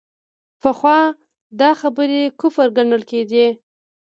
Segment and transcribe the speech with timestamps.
[0.61, 0.99] پخوا
[1.59, 3.47] دا خبرې کفر ګڼل کېدې.